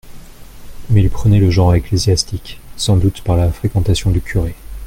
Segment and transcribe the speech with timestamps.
[0.89, 4.55] Mais il prenait le genre ecclésiastique, sans doute par la fréquentation du curé.